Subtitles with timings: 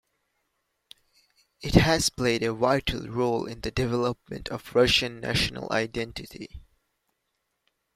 [1.61, 6.63] It has played a vital role in the development of Russian national identity.